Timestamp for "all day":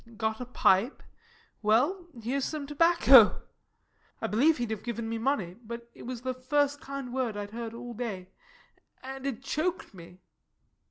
7.75-8.29